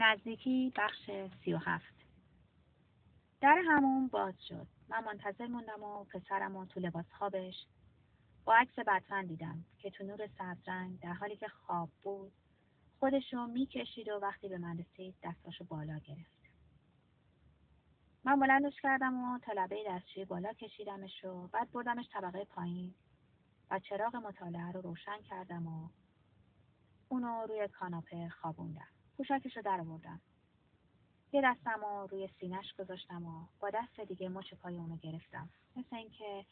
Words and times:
نزدیکی 0.00 0.72
بخش 0.76 1.10
سی 1.44 1.52
و 1.52 1.58
هفت. 1.58 1.94
در 3.40 3.62
همون 3.66 4.08
باز 4.08 4.34
شد. 4.48 4.66
من 4.88 5.04
منتظر 5.04 5.46
موندم 5.46 5.82
و 5.82 6.04
پسرم 6.04 6.56
و 6.56 6.66
تو 6.66 6.80
لباس 6.80 7.04
خوابش 7.18 7.54
با 8.44 8.54
عکس 8.54 8.78
بطن 8.78 9.26
دیدم 9.26 9.64
که 9.78 9.90
تو 9.90 10.04
نور 10.04 10.26
سبزرنگ 10.38 11.00
در 11.00 11.12
حالی 11.12 11.36
که 11.36 11.48
خواب 11.48 11.88
بود 12.02 12.32
خودشو 13.00 13.46
می‌کشید 13.46 14.08
و 14.08 14.18
وقتی 14.22 14.48
به 14.48 14.58
من 14.58 14.78
رسید 14.78 15.14
دستاشو 15.22 15.64
بالا 15.64 15.98
گرفت. 15.98 16.40
من 18.24 18.40
بلندش 18.40 18.80
کردم 18.82 19.24
و 19.24 19.38
تا 19.38 19.52
لبه 19.52 19.84
دستشوی 19.88 20.24
بالا 20.24 20.52
کشیدمش 20.52 21.24
و 21.24 21.46
بعد 21.46 21.70
بردمش 21.70 22.08
طبقه 22.12 22.44
پایین 22.44 22.94
و 23.70 23.78
چراغ 23.78 24.16
مطالعه 24.16 24.72
رو 24.72 24.80
روشن 24.80 25.22
کردم 25.30 25.66
و 25.66 25.88
اونو 27.08 27.46
روی 27.48 27.68
کاناپه 27.68 28.28
خوابوندم. 28.28 28.99
پوشاکش 29.20 29.56
رو 29.56 29.62
در 29.62 29.80
آوردم 29.80 30.20
یه 31.32 31.42
دستم 31.44 31.80
رو 31.80 32.06
روی 32.10 32.28
سینش 32.40 32.74
گذاشتم 32.78 33.26
و 33.26 33.46
با 33.60 33.70
دست 33.70 34.00
دیگه 34.00 34.28
مچ 34.28 34.54
پای 34.54 34.76
اونو 34.76 34.96
گرفتم. 34.96 35.48
مثل 35.76 35.96
اینکه 35.96 36.46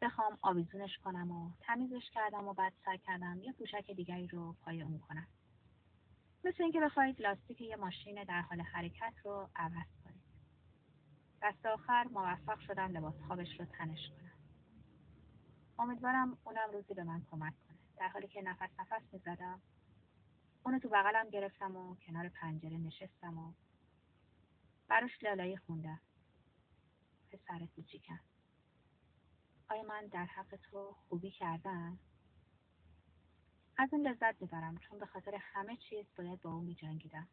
بخوام 0.00 0.38
آویزونش 0.42 0.98
کنم 0.98 1.30
و 1.30 1.50
تمیزش 1.60 2.10
کردم 2.14 2.48
و 2.48 2.54
بعد 2.54 2.72
سعی 2.84 2.98
کردم 2.98 3.40
یه 3.42 3.52
پوشک 3.52 3.90
دیگری 3.90 4.26
رو 4.26 4.52
پای 4.52 4.82
اون 4.82 4.98
کنم. 4.98 5.26
مثل 6.44 6.62
اینکه 6.62 6.80
بخواید 6.80 7.22
لاستیک 7.22 7.60
یه 7.60 7.76
ماشین 7.76 8.24
در 8.24 8.40
حال 8.40 8.60
حرکت 8.60 9.14
رو 9.24 9.48
عوض 9.56 9.88
کنید. 10.04 10.22
دست 11.42 11.66
آخر 11.66 12.04
موفق 12.04 12.58
شدم 12.60 12.96
لباس 12.96 13.14
خوابش 13.26 13.60
رو 13.60 13.66
تنش 13.66 14.08
کنم. 14.08 14.32
امیدوارم 15.78 16.38
اونم 16.44 16.70
روزی 16.72 16.94
به 16.94 17.04
من 17.04 17.22
کمک 17.30 17.54
کنه. 17.68 17.78
در 17.96 18.08
حالی 18.08 18.28
که 18.28 18.42
نفس 18.42 18.70
نفس 18.78 19.02
می‌زدم 19.12 19.60
اونو 20.64 20.78
تو 20.78 20.88
بغلم 20.88 21.30
گرفتم 21.30 21.76
و 21.76 21.96
کنار 21.96 22.28
پنجره 22.28 22.76
نشستم 22.76 23.38
و 23.38 23.52
براش 24.88 25.22
لالایی 25.22 25.56
خوندم. 25.56 26.00
پسر 27.32 27.66
کوچیکم. 27.76 28.20
آیا 29.68 29.82
من 29.82 30.06
در 30.06 30.24
حق 30.24 30.56
تو 30.56 30.96
خوبی 31.08 31.30
کردم؟ 31.30 31.98
از 33.76 33.88
اون 33.92 34.06
لذت 34.06 34.42
می‌برم 34.42 34.78
چون 34.78 34.98
به 34.98 35.06
خاطر 35.06 35.34
همه 35.40 35.76
چیز 35.76 36.06
باید 36.16 36.40
با 36.40 36.52
او 36.52 36.60
میجنگیدم. 36.60 37.28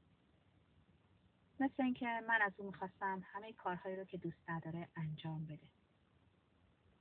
مثل 1.59 1.83
اینکه 1.83 2.05
من 2.27 2.39
از 2.41 2.51
او 2.57 2.65
می‌خواستم 2.65 3.21
همه 3.25 3.53
کارهایی 3.53 3.95
رو 3.95 4.05
که 4.05 4.17
دوست 4.17 4.49
نداره 4.49 4.87
انجام 4.95 5.45
بده. 5.45 5.67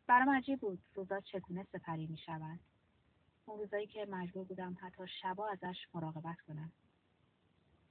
برام 0.07 0.31
عجیب 0.31 0.61
بود 0.61 0.83
روزا 0.95 1.21
چگونه 1.21 1.67
سپری 1.73 2.07
می‌شوند. 2.07 2.61
اون 3.57 3.65
روزایی 3.65 3.87
که 3.87 4.07
مجبور 4.11 4.45
بودم 4.45 4.77
حتی 4.81 5.03
شبا 5.21 5.49
ازش 5.49 5.77
مراقبت 5.95 6.41
کنم. 6.41 6.73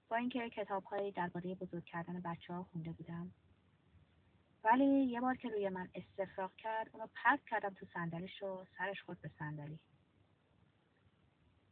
با 0.09 0.15
اینکه 0.15 0.49
کتابهایی 0.49 1.11
درباره 1.11 1.55
بزرگ 1.55 1.83
کردن 1.83 2.21
بچه 2.21 2.53
ها 2.53 2.63
خونده 2.63 2.91
بودم. 2.91 3.31
ولی 4.63 4.85
یه 4.85 5.21
بار 5.21 5.35
که 5.35 5.49
روی 5.49 5.69
من 5.69 5.89
استفراغ 5.95 6.55
کرد 6.55 6.89
اونو 6.93 7.07
پرت 7.15 7.39
کردم 7.49 7.73
تو 7.73 7.85
صندلیش 7.85 8.43
و 8.43 8.65
سرش 8.77 9.01
خود 9.01 9.21
به 9.21 9.31
صندلی. 9.39 9.79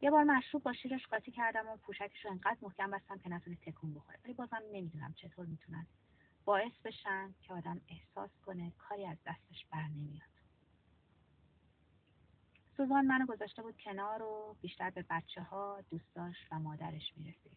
یه 0.00 0.10
بار 0.10 0.24
مشروب 0.24 0.62
با 0.62 0.72
شیرش 0.72 1.06
قاطی 1.06 1.30
کردم 1.30 1.68
و 1.68 1.76
پوشکش 1.76 2.24
رو 2.24 2.30
انقدر 2.30 2.58
محکم 2.62 2.90
بستم 2.90 3.18
که 3.18 3.28
نتونه 3.28 3.56
تکون 3.56 3.94
بخوره. 3.94 4.18
ولی 4.24 4.34
بازم 4.34 4.62
نمی‌دونم 4.72 5.12
چطور 5.12 5.46
می‌تونن 5.46 5.86
باعث 6.44 6.72
بشن 6.84 7.34
که 7.40 7.52
آدم 7.52 7.80
احساس 7.88 8.30
کنه 8.46 8.72
کاری 8.78 9.06
از 9.06 9.18
دستش 9.26 9.66
بر 9.70 9.88
نمیاد 9.88 10.33
سوزان 12.76 13.06
منو 13.06 13.26
گذاشته 13.26 13.62
بود 13.62 13.76
کنار 13.84 14.22
و 14.22 14.56
بیشتر 14.60 14.90
به 14.90 15.04
بچه 15.10 15.42
ها، 15.42 15.80
دوستاش 15.90 16.36
و 16.50 16.58
مادرش 16.58 17.12
می‌رسید. 17.16 17.56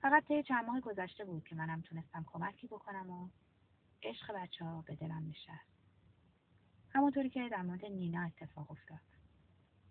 فقط 0.00 0.24
طی 0.24 0.42
چند 0.42 0.64
ماه 0.66 0.80
گذشته 0.80 1.24
بود 1.24 1.44
که 1.44 1.54
منم 1.54 1.80
تونستم 1.80 2.24
کمکی 2.26 2.66
بکنم 2.66 3.10
و 3.10 3.28
عشق 4.02 4.32
بچه 4.34 4.64
ها 4.64 4.82
به 4.82 4.94
دلم 4.94 5.28
نشست. 5.28 5.72
همونطوری 6.90 7.30
که 7.30 7.48
در 7.48 7.62
مورد 7.62 7.84
نینا 7.84 8.22
اتفاق 8.22 8.70
افتاد. 8.70 9.00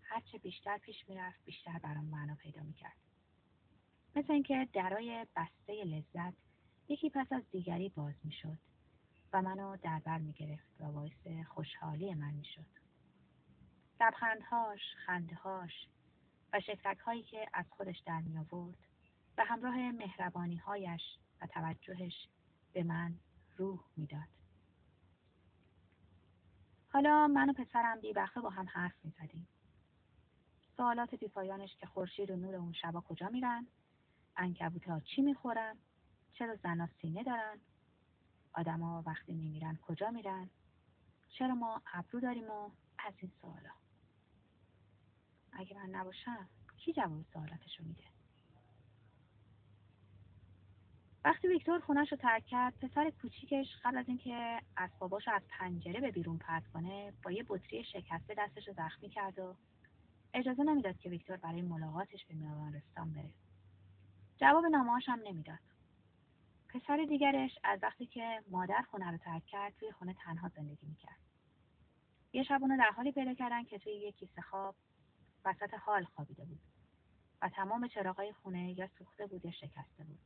هرچه 0.01 0.37
بیشتر 0.37 0.77
پیش 0.77 1.09
می‌رفت 1.09 1.45
بیشتر 1.45 1.79
برام 1.83 2.05
معنا 2.05 2.35
پیدا 2.35 2.63
می‌کرد. 2.63 2.97
مثل 4.15 4.33
اینکه 4.33 4.67
درای 4.73 5.27
بسته 5.35 5.83
لذت 5.83 6.33
یکی 6.89 7.09
پس 7.09 7.31
از 7.31 7.43
دیگری 7.51 7.89
باز 7.89 8.15
می‌شد 8.23 8.57
و 9.33 9.41
منو 9.41 9.77
در 9.77 9.99
بر 9.99 10.17
می‌گرفت 10.17 10.67
و 10.79 10.91
باعث 10.91 11.47
خوشحالی 11.47 12.13
من 12.13 12.33
می‌شد. 12.33 12.80
لبخندهاش، 14.01 14.81
خندهاش 15.05 15.87
و 16.53 16.59
شکلک 16.59 16.97
هایی 16.97 17.23
که 17.23 17.47
از 17.53 17.65
خودش 17.69 17.99
در 17.99 18.21
می 18.21 18.37
آورد 18.37 18.77
و 19.37 19.45
همراه 19.45 19.91
مهربانی 19.91 20.55
هایش 20.55 21.01
و 21.41 21.47
توجهش 21.47 22.27
به 22.73 22.83
من 22.83 23.13
روح 23.57 23.79
می‌داد. 23.97 24.27
حالا 26.89 27.27
من 27.27 27.49
و 27.49 27.53
پسرم 27.53 27.99
بیبخه 27.99 28.41
با 28.41 28.49
هم 28.49 28.69
حرف 28.69 28.95
می 29.03 29.13
زدیم. 29.19 29.47
سوالات 30.77 31.15
بیپایانش 31.15 31.75
که 31.75 31.85
خورشید 31.85 32.31
و 32.31 32.35
نور 32.35 32.55
اون 32.55 32.73
شبا 32.73 33.01
کجا 33.01 33.29
میرن؟ 33.29 33.67
انکبوت 34.37 34.89
ها 34.89 34.99
چی 34.99 35.21
می‌خورن؟ 35.21 35.77
چرا 36.31 36.55
زنا 36.55 36.87
سینه 37.01 37.23
دارن؟ 37.23 37.59
آدما 38.53 39.03
وقتی 39.05 39.33
میمیرن 39.33 39.79
کجا 39.81 40.09
میرن؟ 40.09 40.49
چرا 41.29 41.55
ما 41.55 41.81
ابرو 41.93 42.19
داریم 42.19 42.51
و 42.51 42.69
از 42.97 43.13
این 43.17 43.31
سوالا 43.41 43.71
اگه 45.51 45.75
من 45.75 45.89
نباشم 45.95 46.49
کی 46.77 46.93
جواب 46.93 47.25
سوالاتشو 47.33 47.83
میده؟ 47.83 48.03
وقتی 51.23 51.47
ویکتور 51.47 51.79
خونش 51.79 52.11
رو 52.11 52.17
ترک 52.17 52.45
کرد 52.45 52.73
پسر 52.79 53.09
کوچیکش 53.09 53.67
قبل 53.83 53.97
از 53.97 54.05
اینکه 54.07 54.61
اسباباش 54.77 55.27
از 55.27 55.41
پنجره 55.49 56.01
به 56.01 56.11
بیرون 56.11 56.37
پرت 56.37 56.67
کنه 56.67 57.13
با 57.23 57.31
یه 57.31 57.45
بطری 57.47 57.83
شکسته 57.83 58.33
دستش 58.37 58.67
رو 58.67 58.73
زخمی 58.73 59.09
کرد 59.09 59.39
و 59.39 59.55
اجازه 60.33 60.63
نمی‌داد 60.63 60.97
که 60.97 61.09
ویکتور 61.09 61.37
برای 61.37 61.61
ملاقاتش 61.61 62.25
به 62.25 62.35
رستان 62.73 63.13
بره. 63.13 63.29
جواب 64.37 64.65
نامهاش 64.65 65.09
هم 65.09 65.19
نمی‌داد. 65.25 65.59
پسر 66.69 67.05
دیگرش 67.09 67.59
از 67.63 67.79
وقتی 67.83 68.05
که 68.05 68.43
مادر 68.51 68.85
خونه 68.91 69.11
رو 69.11 69.17
ترک 69.17 69.45
کرد 69.45 69.73
توی 69.79 69.91
خونه 69.91 70.13
تنها 70.13 70.49
زندگی 70.49 70.87
می‌کرد. 70.87 71.19
یه 72.33 72.43
شب 72.43 72.59
اونو 72.61 72.77
در 72.77 72.91
حالی 72.95 73.11
پیدا 73.11 73.33
کردن 73.33 73.63
که 73.63 73.79
توی 73.79 73.93
یه 73.93 74.11
کیسه 74.11 74.41
خواب 74.41 74.75
وسط 75.45 75.73
حال 75.73 76.03
خوابیده 76.03 76.45
بود 76.45 76.61
و 77.41 77.49
تمام 77.49 77.87
چراغای 77.87 78.33
خونه 78.33 78.79
یا 78.79 78.87
سوخته 78.97 79.25
بود 79.25 79.45
یا 79.45 79.51
شکسته 79.51 80.03
بود. 80.03 80.19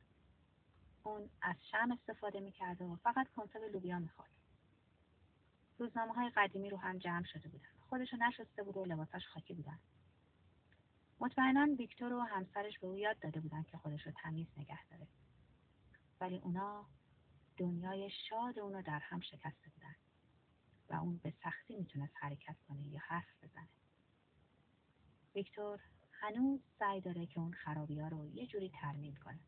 اون 1.02 1.30
از 1.42 1.56
شم 1.70 1.92
استفاده 1.92 2.40
می‌کرد 2.40 2.82
و 2.82 2.96
فقط 2.96 3.28
کنسرو 3.36 3.68
لوبیا 3.68 3.98
می‌خورد. 3.98 4.30
روزنامه 5.78 6.12
های 6.12 6.30
قدیمی 6.36 6.70
رو 6.70 6.76
هم 6.76 6.98
جمع 6.98 7.24
شده 7.24 7.48
بودن. 7.48 7.68
خودشو 7.88 8.16
نشسته 8.16 8.62
بود 8.62 8.76
و 8.76 8.84
لباساش 8.84 9.26
خاکی 9.26 9.54
بودن. 9.54 9.78
مطمئنا 11.20 11.74
ویکتور 11.78 12.12
و 12.12 12.20
همسرش 12.20 12.78
به 12.78 12.86
او 12.86 12.98
یاد 12.98 13.18
داده 13.18 13.40
بودن 13.40 13.62
که 13.62 13.76
خودش 13.76 14.06
رو 14.06 14.12
تمیز 14.22 14.46
نگه 14.56 14.86
داره. 14.90 15.06
ولی 16.20 16.38
اونا 16.38 16.86
دنیای 17.56 18.10
شاد 18.10 18.58
اونو 18.58 18.82
در 18.82 18.98
هم 18.98 19.20
شکسته 19.20 19.70
بودن 19.74 19.96
و 20.90 20.94
اون 20.94 21.16
به 21.16 21.32
سختی 21.42 21.76
می‌تونست 21.76 22.14
حرکت 22.16 22.56
کنه 22.68 22.86
یا 22.86 23.00
حرف 23.02 23.35
ویکتور 25.36 25.80
هنوز 26.12 26.60
سعی 26.78 27.00
داره 27.00 27.26
که 27.26 27.40
اون 27.40 27.52
خرابی 27.52 28.00
ها 28.00 28.08
رو 28.08 28.28
یه 28.34 28.46
جوری 28.46 28.72
ترمیم 28.80 29.14
کنه. 29.24 29.40